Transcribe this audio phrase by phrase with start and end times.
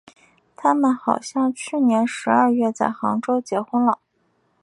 [0.55, 3.99] 他们好像去年十二月在杭州结婚了。